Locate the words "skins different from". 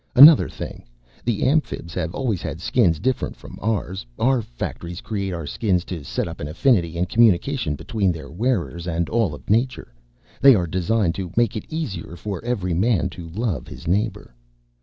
2.59-3.59